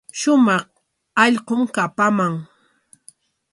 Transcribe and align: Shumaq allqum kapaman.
Shumaq 0.19 0.65
allqum 1.23 1.61
kapaman. 1.75 2.33